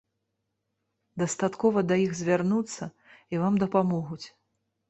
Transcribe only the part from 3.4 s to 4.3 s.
вам дапамогуць.